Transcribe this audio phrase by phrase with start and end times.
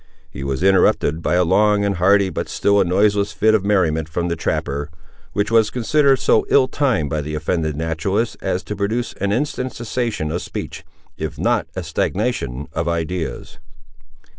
[0.31, 4.09] He was interrupted by a long and hearty, but still a noiseless fit of merriment,
[4.09, 4.89] from the trapper,
[5.33, 9.73] which was considered so ill timed by the offended naturalist, as to produce an instant
[9.73, 10.83] cessation of speech,
[11.17, 13.59] if not a stagnation of ideas.